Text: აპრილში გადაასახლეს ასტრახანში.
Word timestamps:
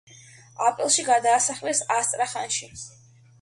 აპრილში 0.69 1.05
გადაასახლეს 1.09 1.83
ასტრახანში. 1.97 2.73